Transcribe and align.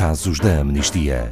Casos 0.00 0.40
da 0.40 0.60
Amnistia. 0.60 1.30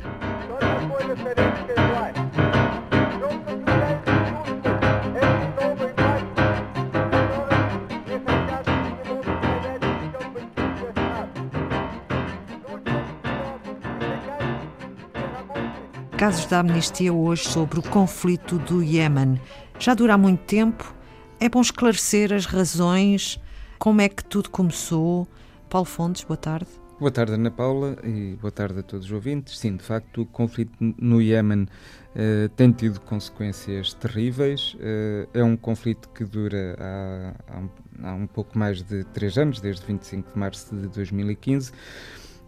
Casos 16.19 16.45
da 16.45 16.61
Amnistia 16.61 17.11
hoje 17.11 17.49
sobre 17.49 17.79
o 17.79 17.83
conflito 17.83 18.59
do 18.59 18.83
Iémen. 18.83 19.41
Já 19.79 19.95
dura 19.95 20.13
há 20.13 20.19
muito 20.19 20.45
tempo. 20.45 20.95
É 21.41 21.49
bom 21.49 21.63
esclarecer 21.63 22.35
as 22.35 22.45
razões, 22.45 23.41
como 23.79 24.03
é 24.03 24.11
que 24.11 24.23
tudo 24.23 24.51
começou. 24.51 25.27
Paulo 25.71 25.87
Fontes, 25.87 26.23
boa 26.23 26.37
tarde. 26.37 26.69
Boa 26.99 27.13
tarde, 27.13 27.35
Ana 27.35 27.49
Paula, 27.49 27.97
e 28.03 28.37
boa 28.41 28.51
tarde 28.51 28.81
a 28.81 28.83
todos 28.83 29.07
os 29.07 29.13
ouvintes. 29.13 29.57
Sim, 29.57 29.77
de 29.77 29.85
facto, 29.85 30.23
o 30.23 30.27
conflito 30.27 30.73
no 30.81 31.23
Iémen 31.23 31.63
uh, 31.63 32.49
tem 32.57 32.73
tido 32.73 33.01
consequências 33.03 33.95
terríveis. 33.95 34.75
Uh, 34.75 35.29
é 35.33 35.45
um 35.45 35.57
conflito 35.57 36.09
que 36.09 36.25
dura 36.25 36.75
há, 36.77 37.35
há, 37.47 38.09
há, 38.11 38.15
um 38.15 38.27
pouco 38.27 38.59
mais 38.59 38.83
de 38.83 39.05
três 39.05 39.39
anos, 39.39 39.61
desde 39.61 39.87
25 39.87 40.33
de 40.33 40.37
março 40.37 40.75
de 40.75 40.89
2015, 40.89 41.71
uh, 41.71 41.75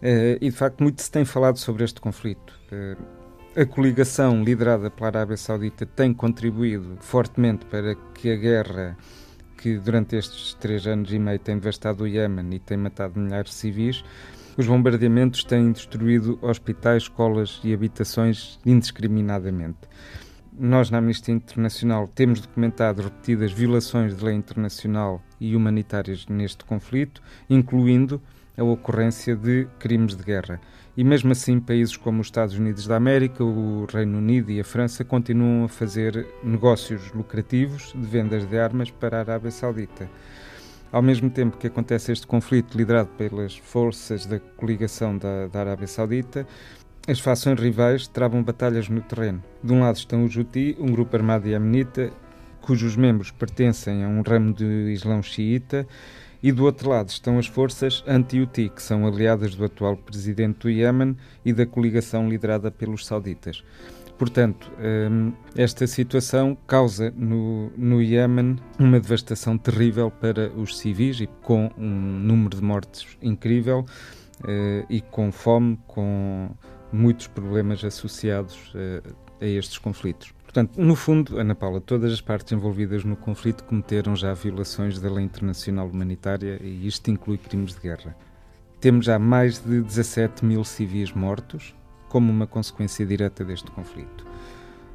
eh, 0.01 0.37
e 0.41 0.49
de 0.49 0.55
facto 0.55 0.83
muito 0.83 1.01
se 1.01 1.09
tem 1.09 1.23
falado 1.23 1.57
sobre 1.57 1.85
este 1.85 2.01
conflito. 2.01 2.53
A 3.55 3.65
coligação 3.65 4.43
liderada 4.43 4.91
pela 4.91 5.07
Arábia 5.07 5.37
Saudita 5.37 5.85
tem 5.85 6.13
contribuído 6.13 6.97
fortemente 6.99 7.65
para 7.67 7.95
que 7.95 8.29
a 8.29 8.35
guerra 8.35 8.97
que 9.61 9.77
durante 9.77 10.15
estes 10.15 10.55
três 10.55 10.87
anos 10.87 11.13
e 11.13 11.19
meio 11.19 11.37
tem 11.39 11.57
devastado 11.57 12.03
o 12.03 12.07
Iémen 12.07 12.55
e 12.55 12.59
tem 12.59 12.75
matado 12.77 13.19
milhares 13.19 13.51
de 13.51 13.55
civis, 13.55 14.03
os 14.57 14.67
bombardeamentos 14.67 15.43
têm 15.43 15.71
destruído 15.71 16.37
hospitais, 16.41 17.03
escolas 17.03 17.59
e 17.63 17.73
habitações 17.73 18.59
indiscriminadamente. 18.65 19.79
Nós, 20.53 20.89
na 20.89 20.97
Amnistia 20.97 21.33
Internacional, 21.33 22.07
temos 22.07 22.41
documentado 22.41 23.01
repetidas 23.01 23.51
violações 23.53 24.15
de 24.15 24.23
lei 24.23 24.35
internacional 24.35 25.21
e 25.39 25.55
humanitárias 25.55 26.27
neste 26.27 26.65
conflito, 26.65 27.21
incluindo 27.49 28.21
a 28.57 28.63
ocorrência 28.63 29.35
de 29.35 29.67
crimes 29.79 30.15
de 30.15 30.23
guerra. 30.23 30.59
E 30.95 31.03
mesmo 31.03 31.31
assim, 31.31 31.59
países 31.59 31.95
como 31.95 32.19
os 32.19 32.27
Estados 32.27 32.55
Unidos 32.55 32.85
da 32.85 32.97
América, 32.97 33.43
o 33.43 33.87
Reino 33.91 34.17
Unido 34.17 34.51
e 34.51 34.59
a 34.59 34.63
França 34.63 35.05
continuam 35.05 35.63
a 35.63 35.69
fazer 35.69 36.27
negócios 36.43 37.13
lucrativos 37.13 37.93
de 37.95 38.05
vendas 38.05 38.45
de 38.45 38.59
armas 38.59 38.91
para 38.91 39.17
a 39.17 39.19
Arábia 39.21 39.51
Saudita. 39.51 40.09
Ao 40.91 41.01
mesmo 41.01 41.29
tempo 41.29 41.57
que 41.57 41.67
acontece 41.67 42.11
este 42.11 42.27
conflito 42.27 42.77
liderado 42.77 43.07
pelas 43.17 43.55
forças 43.55 44.25
da 44.25 44.39
coligação 44.39 45.17
da, 45.17 45.47
da 45.47 45.61
Arábia 45.61 45.87
Saudita, 45.87 46.45
as 47.07 47.17
fações 47.17 47.57
rivais 47.57 48.07
travam 48.07 48.43
batalhas 48.43 48.89
no 48.89 48.99
terreno. 48.99 49.41
De 49.63 49.71
um 49.71 49.79
lado 49.79 49.95
estão 49.95 50.25
os 50.25 50.35
Houthi, 50.35 50.75
um 50.77 50.91
grupo 50.91 51.15
armado 51.15 51.47
iemenita, 51.47 52.11
cujos 52.59 52.97
membros 52.97 53.31
pertencem 53.31 54.03
a 54.03 54.07
um 54.09 54.21
ramo 54.21 54.53
do 54.53 54.65
Islão 54.65 55.23
xiita, 55.23 55.87
e 56.43 56.51
do 56.51 56.65
outro 56.65 56.89
lado 56.89 57.07
estão 57.07 57.39
as 57.39 57.47
forças 57.47 58.03
anti-Houthi, 58.05 58.67
que 58.69 58.83
são 58.83 59.07
aliadas 59.07 59.55
do 59.55 59.63
atual 59.63 59.95
presidente 59.95 60.59
do 60.59 60.69
Iémen 60.69 61.15
e 61.45 61.53
da 61.53 61.65
coligação 61.65 62.27
liderada 62.27 62.69
pelos 62.69 63.05
sauditas. 63.05 63.63
Portanto, 64.21 64.71
hum, 64.79 65.33
esta 65.55 65.87
situação 65.87 66.55
causa 66.67 67.11
no, 67.17 67.71
no 67.75 67.99
Iémen 67.99 68.57
uma 68.77 68.99
devastação 68.99 69.57
terrível 69.57 70.11
para 70.11 70.51
os 70.51 70.77
civis 70.77 71.19
e 71.21 71.25
com 71.25 71.71
um 71.75 72.19
número 72.19 72.55
de 72.55 72.61
mortes 72.63 73.17
incrível 73.19 73.83
eh, 74.47 74.85
e 74.87 75.01
com 75.01 75.31
fome, 75.31 75.79
com 75.87 76.51
muitos 76.93 77.25
problemas 77.25 77.83
associados 77.83 78.71
eh, 78.75 79.01
a 79.41 79.45
estes 79.47 79.79
conflitos. 79.79 80.31
Portanto, 80.43 80.79
no 80.79 80.95
fundo, 80.95 81.39
Ana 81.39 81.55
Paula, 81.55 81.81
todas 81.81 82.13
as 82.13 82.21
partes 82.21 82.53
envolvidas 82.53 83.03
no 83.03 83.15
conflito 83.15 83.63
cometeram 83.63 84.15
já 84.15 84.35
violações 84.35 84.99
da 84.99 85.11
lei 85.11 85.25
internacional 85.25 85.87
humanitária 85.87 86.59
e 86.61 86.85
isto 86.85 87.09
inclui 87.09 87.39
crimes 87.39 87.73
de 87.73 87.81
guerra. 87.81 88.15
Temos 88.79 89.07
já 89.07 89.17
mais 89.17 89.57
de 89.57 89.81
17 89.81 90.45
mil 90.45 90.63
civis 90.63 91.11
mortos 91.11 91.73
como 92.11 92.29
uma 92.29 92.45
consequência 92.45 93.05
direta 93.05 93.45
deste 93.45 93.71
conflito. 93.71 94.27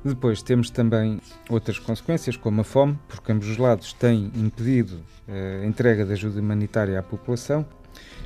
Depois 0.04 0.42
temos 0.42 0.68
também 0.68 1.18
outras 1.48 1.78
consequências, 1.78 2.36
como 2.36 2.60
a 2.60 2.64
fome, 2.64 2.98
porque 3.08 3.32
ambos 3.32 3.48
os 3.48 3.56
lados 3.56 3.94
têm 3.94 4.30
impedido 4.36 5.00
eh, 5.26 5.62
a 5.62 5.66
entrega 5.66 6.04
de 6.04 6.12
ajuda 6.12 6.40
humanitária 6.40 6.98
à 6.98 7.02
população 7.02 7.66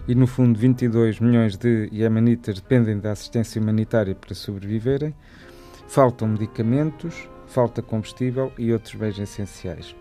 e, 0.08 0.14
no 0.14 0.26
fundo, 0.26 0.58
22 0.58 1.20
milhões 1.20 1.56
de 1.56 1.88
iemenitas 1.92 2.56
dependem 2.56 2.98
da 2.98 3.12
assistência 3.12 3.62
humanitária 3.62 4.14
para 4.14 4.34
sobreviverem. 4.34 5.14
Faltam 5.86 6.26
medicamentos, 6.26 7.28
falta 7.46 7.80
combustível 7.80 8.52
e 8.58 8.72
outros 8.72 8.96
bens 8.96 9.20
essenciais. 9.20 9.94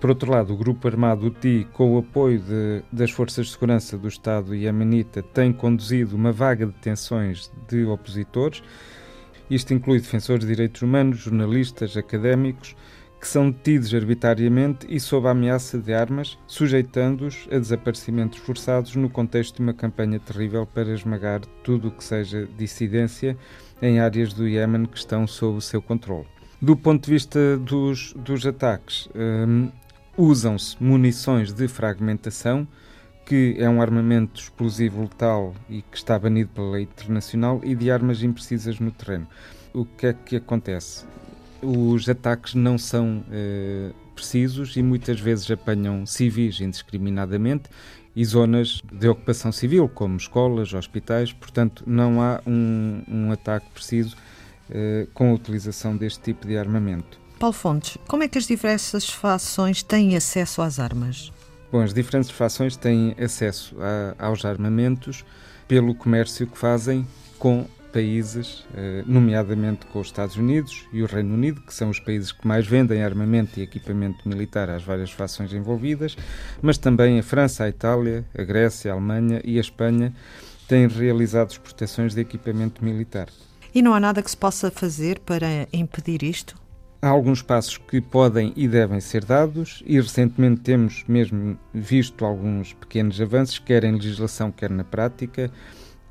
Por 0.00 0.10
outro 0.10 0.32
lado, 0.32 0.52
o 0.52 0.56
grupo 0.56 0.88
armado 0.88 1.26
UTI, 1.26 1.64
com 1.72 1.94
o 1.94 1.98
apoio 1.98 2.40
de, 2.40 2.82
das 2.92 3.12
forças 3.12 3.46
de 3.46 3.52
segurança 3.52 3.96
do 3.96 4.08
Estado 4.08 4.52
iemenita, 4.52 5.22
tem 5.22 5.52
conduzido 5.52 6.16
uma 6.16 6.32
vaga 6.32 6.66
de 6.66 6.72
detenções 6.72 7.52
de 7.68 7.84
opositores. 7.84 8.62
Isto 9.48 9.72
inclui 9.72 10.00
defensores 10.00 10.44
de 10.44 10.52
direitos 10.52 10.82
humanos, 10.82 11.18
jornalistas, 11.18 11.96
académicos, 11.96 12.74
que 13.20 13.28
são 13.28 13.48
detidos 13.52 13.94
arbitrariamente 13.94 14.84
e 14.88 14.98
sob 14.98 15.28
a 15.28 15.30
ameaça 15.30 15.78
de 15.78 15.94
armas, 15.94 16.36
sujeitando-os 16.48 17.46
a 17.52 17.58
desaparecimentos 17.60 18.40
forçados 18.40 18.96
no 18.96 19.08
contexto 19.08 19.58
de 19.58 19.62
uma 19.62 19.72
campanha 19.72 20.18
terrível 20.18 20.66
para 20.66 20.92
esmagar 20.92 21.42
tudo 21.62 21.86
o 21.86 21.92
que 21.92 22.02
seja 22.02 22.48
dissidência 22.58 23.38
em 23.80 24.00
áreas 24.00 24.32
do 24.32 24.48
Iémen 24.48 24.86
que 24.86 24.98
estão 24.98 25.24
sob 25.28 25.58
o 25.58 25.60
seu 25.60 25.80
controle. 25.80 26.31
Do 26.62 26.76
ponto 26.76 27.06
de 27.06 27.10
vista 27.10 27.58
dos, 27.58 28.14
dos 28.14 28.46
ataques, 28.46 29.08
um, 29.16 29.68
usam-se 30.16 30.80
munições 30.80 31.52
de 31.52 31.66
fragmentação, 31.66 32.68
que 33.26 33.56
é 33.58 33.68
um 33.68 33.82
armamento 33.82 34.40
explosivo 34.40 35.00
letal 35.00 35.56
e 35.68 35.82
que 35.82 35.96
está 35.96 36.16
banido 36.16 36.50
pela 36.50 36.70
lei 36.70 36.82
internacional, 36.84 37.60
e 37.64 37.74
de 37.74 37.90
armas 37.90 38.22
imprecisas 38.22 38.78
no 38.78 38.92
terreno. 38.92 39.26
O 39.74 39.84
que 39.84 40.06
é 40.06 40.12
que 40.12 40.36
acontece? 40.36 41.04
Os 41.60 42.08
ataques 42.08 42.54
não 42.54 42.78
são 42.78 43.24
uh, 43.26 43.92
precisos 44.14 44.76
e 44.76 44.84
muitas 44.84 45.18
vezes 45.18 45.50
apanham 45.50 46.06
civis 46.06 46.60
indiscriminadamente 46.60 47.68
e 48.14 48.24
zonas 48.24 48.80
de 48.92 49.08
ocupação 49.08 49.50
civil, 49.50 49.88
como 49.88 50.16
escolas, 50.16 50.74
hospitais, 50.74 51.32
portanto, 51.32 51.82
não 51.84 52.22
há 52.22 52.40
um, 52.46 53.02
um 53.08 53.32
ataque 53.32 53.66
preciso 53.74 54.16
uh, 54.72 55.06
com 55.14 55.30
a 55.30 55.34
utilização 55.34 55.96
deste 55.96 56.20
tipo 56.20 56.46
de 56.46 56.56
armamento. 56.56 57.20
Paulo 57.38 57.52
Fontes, 57.52 57.98
como 58.08 58.22
é 58.22 58.28
que 58.28 58.38
as 58.38 58.46
diversas 58.46 59.08
fações 59.08 59.82
têm 59.82 60.16
acesso 60.16 60.62
às 60.62 60.78
armas? 60.78 61.32
Bom, 61.70 61.80
as 61.80 61.94
diferentes 61.94 62.30
fações 62.30 62.76
têm 62.76 63.14
acesso 63.18 63.76
a, 63.80 64.26
aos 64.26 64.44
armamentos 64.44 65.24
pelo 65.66 65.94
comércio 65.94 66.46
que 66.46 66.58
fazem 66.58 67.06
com 67.38 67.66
países, 67.92 68.64
eh, 68.74 69.04
nomeadamente 69.06 69.86
com 69.86 70.00
os 70.00 70.06
Estados 70.06 70.36
Unidos 70.36 70.86
e 70.92 71.02
o 71.02 71.06
Reino 71.06 71.34
Unido, 71.34 71.60
que 71.60 71.74
são 71.74 71.90
os 71.90 72.00
países 72.00 72.32
que 72.32 72.46
mais 72.48 72.66
vendem 72.66 73.02
armamento 73.02 73.60
e 73.60 73.62
equipamento 73.62 74.26
militar 74.26 74.70
às 74.70 74.82
várias 74.82 75.10
fações 75.10 75.52
envolvidas, 75.52 76.16
mas 76.62 76.78
também 76.78 77.18
a 77.18 77.22
França, 77.22 77.64
a 77.64 77.68
Itália, 77.68 78.24
a 78.36 78.42
Grécia, 78.42 78.90
a 78.90 78.94
Alemanha 78.94 79.42
e 79.44 79.58
a 79.58 79.60
Espanha 79.60 80.14
têm 80.66 80.88
realizado 80.88 81.50
exportações 81.50 82.14
de 82.14 82.20
equipamento 82.22 82.82
militar. 82.82 83.28
E 83.74 83.80
não 83.80 83.94
há 83.94 84.00
nada 84.00 84.22
que 84.22 84.30
se 84.30 84.36
possa 84.36 84.70
fazer 84.70 85.18
para 85.20 85.66
impedir 85.72 86.22
isto? 86.22 86.60
Há 87.00 87.08
alguns 87.08 87.42
passos 87.42 87.78
que 87.78 88.00
podem 88.00 88.52
e 88.54 88.68
devem 88.68 89.00
ser 89.00 89.24
dados, 89.24 89.82
e 89.86 90.00
recentemente 90.00 90.60
temos 90.60 91.04
mesmo 91.08 91.58
visto 91.72 92.24
alguns 92.24 92.74
pequenos 92.74 93.20
avanços, 93.20 93.58
quer 93.58 93.82
em 93.84 93.92
legislação, 93.92 94.52
quer 94.52 94.70
na 94.70 94.84
prática. 94.84 95.50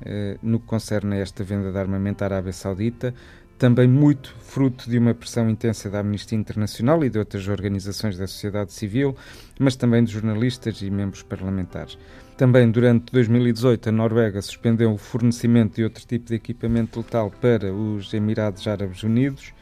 Eh, 0.04 0.36
no 0.42 0.58
que 0.58 0.66
concerne 0.66 1.14
a 1.14 1.18
esta 1.18 1.44
venda 1.44 1.70
de 1.70 1.78
armamento 1.78 2.22
à 2.22 2.26
Arábia 2.26 2.52
Saudita, 2.52 3.14
também 3.62 3.86
muito 3.86 4.34
fruto 4.40 4.90
de 4.90 4.98
uma 4.98 5.14
pressão 5.14 5.48
intensa 5.48 5.88
da 5.88 6.00
Amnistia 6.00 6.36
Internacional 6.36 7.04
e 7.04 7.08
de 7.08 7.16
outras 7.16 7.46
organizações 7.46 8.18
da 8.18 8.26
sociedade 8.26 8.72
civil, 8.72 9.14
mas 9.56 9.76
também 9.76 10.02
de 10.02 10.10
jornalistas 10.10 10.82
e 10.82 10.90
membros 10.90 11.22
parlamentares. 11.22 11.96
Também 12.36 12.68
durante 12.68 13.12
2018, 13.12 13.88
a 13.88 13.92
Noruega 13.92 14.42
suspendeu 14.42 14.92
o 14.92 14.98
fornecimento 14.98 15.76
de 15.76 15.84
outro 15.84 16.04
tipo 16.04 16.26
de 16.26 16.34
equipamento 16.34 16.98
letal 16.98 17.30
para 17.40 17.72
os 17.72 18.12
Emirados 18.12 18.66
Árabes 18.66 19.04
Unidos 19.04 19.52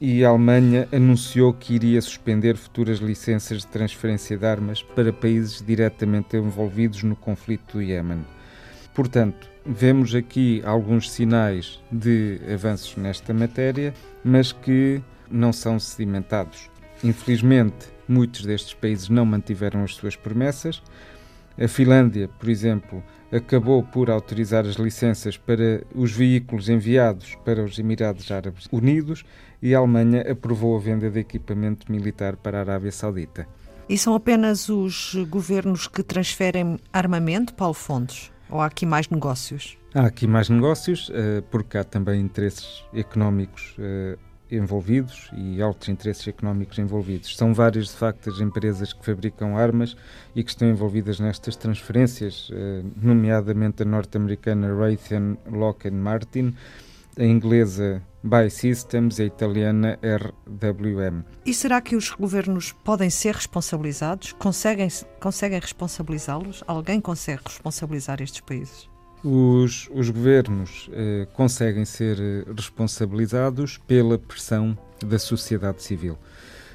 e 0.00 0.24
a 0.24 0.30
Alemanha 0.30 0.88
anunciou 0.92 1.52
que 1.54 1.76
iria 1.76 2.02
suspender 2.02 2.56
futuras 2.56 2.98
licenças 2.98 3.58
de 3.58 3.68
transferência 3.68 4.36
de 4.36 4.44
armas 4.44 4.82
para 4.82 5.12
países 5.12 5.62
diretamente 5.64 6.36
envolvidos 6.36 7.04
no 7.04 7.14
conflito 7.14 7.74
do 7.74 7.82
Iémen. 7.82 8.26
Portanto, 8.92 9.53
vemos 9.64 10.14
aqui 10.14 10.62
alguns 10.64 11.10
sinais 11.10 11.80
de 11.90 12.40
avanços 12.52 12.96
nesta 12.96 13.32
matéria, 13.32 13.94
mas 14.22 14.52
que 14.52 15.02
não 15.30 15.52
são 15.52 15.78
sedimentados. 15.78 16.70
Infelizmente, 17.02 17.88
muitos 18.08 18.44
destes 18.44 18.74
países 18.74 19.08
não 19.08 19.24
mantiveram 19.24 19.82
as 19.82 19.94
suas 19.94 20.16
promessas. 20.16 20.82
A 21.58 21.68
Finlândia, 21.68 22.28
por 22.38 22.48
exemplo, 22.48 23.02
acabou 23.32 23.82
por 23.82 24.10
autorizar 24.10 24.66
as 24.66 24.76
licenças 24.76 25.36
para 25.36 25.82
os 25.94 26.12
veículos 26.12 26.68
enviados 26.68 27.36
para 27.44 27.62
os 27.62 27.78
Emirados 27.78 28.30
Árabes 28.30 28.68
Unidos 28.70 29.24
e 29.62 29.74
a 29.74 29.78
Alemanha 29.78 30.22
aprovou 30.30 30.76
a 30.76 30.80
venda 30.80 31.10
de 31.10 31.20
equipamento 31.20 31.90
militar 31.90 32.36
para 32.36 32.58
a 32.58 32.60
Arábia 32.60 32.92
Saudita. 32.92 33.46
E 33.88 33.98
são 33.98 34.14
apenas 34.14 34.68
os 34.68 35.14
governos 35.28 35.86
que 35.86 36.02
transferem 36.02 36.78
armamento, 36.92 37.54
Paulo 37.54 37.74
Fontes? 37.74 38.33
Ou 38.50 38.60
há 38.60 38.66
aqui 38.66 38.86
mais 38.86 39.08
negócios? 39.08 39.76
Há 39.94 40.06
aqui 40.06 40.26
mais 40.26 40.48
negócios, 40.48 41.10
eh, 41.14 41.42
porque 41.50 41.78
há 41.78 41.84
também 41.84 42.20
interesses 42.20 42.84
económicos 42.92 43.76
eh, 43.78 44.18
envolvidos 44.50 45.30
e 45.36 45.62
altos 45.62 45.88
interesses 45.88 46.26
económicos 46.28 46.78
envolvidos. 46.78 47.36
São 47.36 47.54
várias, 47.54 47.86
de 47.86 47.96
facto, 47.96 48.30
as 48.30 48.40
empresas 48.40 48.92
que 48.92 49.04
fabricam 49.04 49.56
armas 49.56 49.96
e 50.34 50.42
que 50.42 50.50
estão 50.50 50.68
envolvidas 50.68 51.20
nestas 51.20 51.56
transferências, 51.56 52.50
eh, 52.52 52.82
nomeadamente 52.96 53.82
a 53.82 53.86
norte-americana 53.86 54.74
Raytheon 54.74 55.36
Lockheed 55.50 55.94
Martin, 55.94 56.54
a 57.18 57.24
inglesa 57.24 58.02
Buy 58.26 58.48
Systems 58.48 59.20
a 59.20 59.24
italiana 59.24 59.98
RWM. 60.02 61.24
E 61.44 61.52
será 61.52 61.78
que 61.82 61.94
os 61.94 62.08
governos 62.08 62.72
podem 62.72 63.10
ser 63.10 63.34
responsabilizados? 63.34 64.32
Conseguem, 64.32 64.88
conseguem 65.20 65.60
responsabilizá-los? 65.60 66.64
Alguém 66.66 67.02
consegue 67.02 67.42
responsabilizar 67.44 68.22
estes 68.22 68.40
países? 68.40 68.88
Os, 69.22 69.90
os 69.92 70.08
governos 70.08 70.88
eh, 70.94 71.28
conseguem 71.34 71.84
ser 71.84 72.18
eh, 72.18 72.44
responsabilizados 72.56 73.76
pela 73.86 74.18
pressão 74.18 74.76
da 75.04 75.18
sociedade 75.18 75.82
civil. 75.82 76.16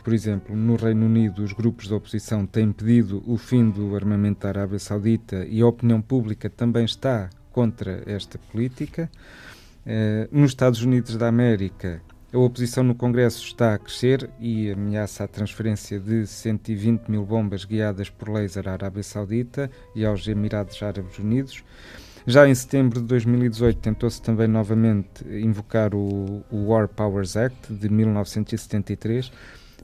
Por 0.04 0.14
exemplo, 0.14 0.56
no 0.56 0.76
Reino 0.76 1.08
Unido, 1.08 1.44
os 1.44 1.52
grupos 1.52 1.88
da 1.88 1.96
oposição 1.96 2.46
têm 2.46 2.72
pedido 2.72 3.24
o 3.26 3.38
fim 3.38 3.72
do 3.72 3.96
armamento 3.96 4.42
da 4.42 4.50
Arábia 4.50 4.78
Saudita 4.78 5.44
e 5.50 5.62
a 5.62 5.68
opinião 5.68 6.00
pública 6.00 6.48
também 6.48 6.86
está 6.86 7.28
contra 7.52 8.04
esta 8.06 8.38
política. 8.38 9.10
Eh, 9.92 10.30
nos 10.32 10.52
Estados 10.52 10.84
Unidos 10.84 11.18
da 11.18 11.28
América, 11.28 12.00
a 12.32 12.38
oposição 12.38 12.84
no 12.84 12.94
Congresso 12.94 13.44
está 13.44 13.74
a 13.74 13.80
crescer 13.80 14.30
e 14.40 14.70
ameaça 14.70 15.24
a 15.24 15.28
transferência 15.28 16.00
de 16.00 16.28
120 16.28 17.08
mil 17.08 17.26
bombas 17.26 17.66
guiadas 17.66 18.08
por 18.08 18.30
laser 18.30 18.70
à 18.70 18.74
Arábia 18.74 19.02
Saudita 19.02 19.72
e 19.96 20.06
aos 20.06 20.28
Emirados 20.28 20.84
Árabes 20.84 21.18
Unidos. 21.18 21.64
Já 22.28 22.48
em 22.48 22.54
setembro 22.54 23.02
de 23.02 23.08
2018 23.08 23.80
tentou-se 23.80 24.22
também 24.22 24.48
novamente 24.48 25.28
invocar 25.28 25.96
o, 25.96 26.46
o 26.52 26.68
War 26.68 26.88
Powers 26.88 27.36
Act 27.36 27.74
de 27.74 27.90
1973 27.90 29.32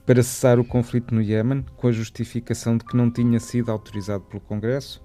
para 0.06 0.22
cessar 0.22 0.60
o 0.60 0.64
conflito 0.64 1.12
no 1.12 1.20
Iémen, 1.20 1.64
com 1.76 1.88
a 1.88 1.92
justificação 1.92 2.76
de 2.76 2.84
que 2.84 2.96
não 2.96 3.10
tinha 3.10 3.40
sido 3.40 3.72
autorizado 3.72 4.22
pelo 4.22 4.40
Congresso. 4.40 5.04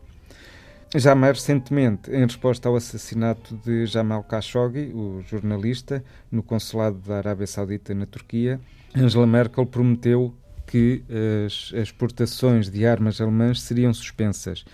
Já 0.94 1.16
mais 1.16 1.40
recentemente, 1.40 2.12
em 2.12 2.26
resposta 2.26 2.68
ao 2.68 2.76
assassinato 2.76 3.56
de 3.64 3.86
Jamal 3.86 4.26
Khashoggi, 4.30 4.92
o 4.94 5.22
jornalista, 5.22 6.04
no 6.30 6.44
consulado 6.44 6.98
da 6.98 7.18
Arábia 7.18 7.48
Saudita 7.48 7.94
na 7.94 8.06
Turquia, 8.06 8.60
Angela 8.94 9.26
Merkel 9.26 9.66
prometeu 9.66 10.34
que 10.68 11.02
as 11.46 11.72
exportações 11.74 12.70
de 12.70 12.86
armas 12.86 13.22
alemãs 13.22 13.62
seriam 13.62 13.94
suspensas 13.94 14.66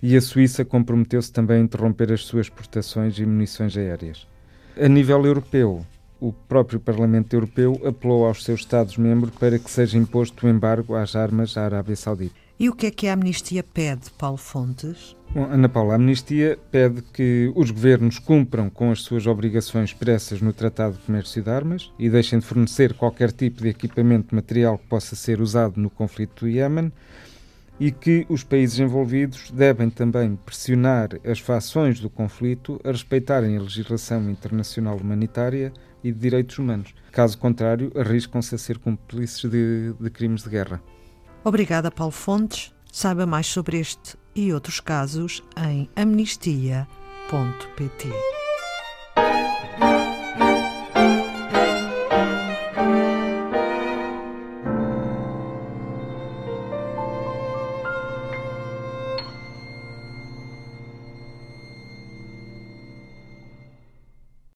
e 0.00 0.16
a 0.16 0.20
Suíça 0.20 0.64
comprometeu-se 0.64 1.32
também 1.32 1.56
a 1.56 1.64
interromper 1.64 2.12
as 2.12 2.24
suas 2.24 2.46
exportações 2.46 3.18
e 3.18 3.26
munições 3.26 3.76
aéreas. 3.76 4.24
A 4.80 4.86
nível 4.86 5.26
europeu, 5.26 5.84
o 6.20 6.32
próprio 6.32 6.78
Parlamento 6.78 7.34
Europeu 7.34 7.80
apelou 7.84 8.24
aos 8.24 8.44
seus 8.44 8.60
Estados-membros 8.60 9.34
para 9.34 9.58
que 9.58 9.70
seja 9.70 9.98
imposto 9.98 10.46
o 10.46 10.48
embargo 10.48 10.94
às 10.94 11.16
armas 11.16 11.56
à 11.56 11.64
Arábia 11.64 11.96
Saudita. 11.96 12.45
E 12.58 12.70
o 12.70 12.74
que 12.74 12.86
é 12.86 12.90
que 12.90 13.06
a 13.06 13.12
amnistia 13.12 13.62
pede, 13.62 14.10
Paulo 14.16 14.38
Fontes? 14.38 15.14
Bom, 15.34 15.44
Ana 15.44 15.68
Paula, 15.68 15.92
a 15.92 15.96
amnistia 15.96 16.58
pede 16.70 17.02
que 17.02 17.52
os 17.54 17.70
governos 17.70 18.18
cumpram 18.18 18.70
com 18.70 18.90
as 18.90 19.02
suas 19.02 19.26
obrigações 19.26 19.90
expressas 19.90 20.40
no 20.40 20.54
Tratado 20.54 20.96
de 20.96 21.02
Comércio 21.02 21.42
de 21.42 21.50
Armas 21.50 21.92
e 21.98 22.08
deixem 22.08 22.38
de 22.38 22.46
fornecer 22.46 22.94
qualquer 22.94 23.30
tipo 23.30 23.60
de 23.60 23.68
equipamento 23.68 24.34
material 24.34 24.78
que 24.78 24.86
possa 24.86 25.14
ser 25.14 25.42
usado 25.42 25.78
no 25.78 25.90
conflito 25.90 26.46
do 26.46 26.48
Iémen 26.48 26.90
e 27.78 27.90
que 27.90 28.24
os 28.30 28.42
países 28.42 28.78
envolvidos 28.78 29.50
devem 29.50 29.90
também 29.90 30.34
pressionar 30.36 31.10
as 31.26 31.38
fações 31.38 32.00
do 32.00 32.08
conflito 32.08 32.80
a 32.82 32.90
respeitarem 32.90 33.58
a 33.58 33.60
legislação 33.60 34.30
internacional 34.30 34.96
humanitária 34.96 35.74
e 36.02 36.10
de 36.10 36.18
direitos 36.18 36.58
humanos. 36.58 36.94
Caso 37.12 37.36
contrário, 37.36 37.92
arriscam-se 37.94 38.54
a 38.54 38.58
ser 38.58 38.78
cúmplices 38.78 39.42
de, 39.50 39.92
de 40.00 40.08
crimes 40.08 40.42
de 40.42 40.48
guerra. 40.48 40.80
Obrigada, 41.46 41.92
Paulo 41.92 42.10
Fontes. 42.10 42.74
Saiba 42.90 43.24
mais 43.24 43.46
sobre 43.46 43.78
este 43.78 44.16
e 44.34 44.52
outros 44.52 44.80
casos 44.80 45.44
em 45.56 45.88
amnistia.pt. 45.94 46.88